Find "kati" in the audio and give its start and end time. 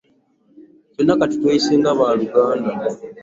1.19-1.35